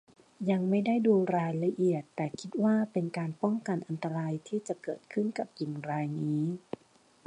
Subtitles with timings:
[0.49, 6.41] ยังไม่ได้ดูรายละเอียด แต่คิดว่าเป็นการป้องกันอันตรายที่จะเกิดขึ้นกับหญิงรายนี้